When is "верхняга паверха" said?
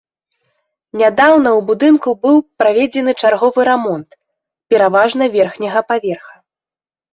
5.39-6.35